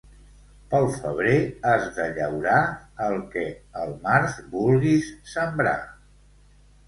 Pel 0.69 0.85
febrer 0.93 1.33
has 1.71 1.83
de 1.97 2.07
llaurar 2.15 2.63
el 3.07 3.19
que 3.35 3.45
el 3.83 3.93
març 4.07 4.39
vulguis 4.57 5.11
sembrar. 5.35 5.77